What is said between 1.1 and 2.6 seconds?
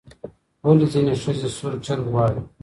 ښځې سور چرګ غواړي؟